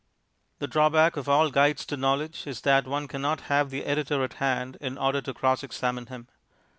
[0.57, 4.33] The drawback of all Guides to Knowledge is that one cannot have the editor at
[4.41, 6.27] hand in order to cross examine him.